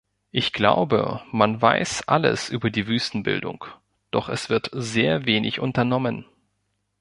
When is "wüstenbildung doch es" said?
2.87-4.49